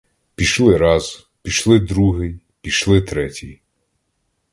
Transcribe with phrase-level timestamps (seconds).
[0.35, 3.61] Пішли раз, пішли другий, пішли третій.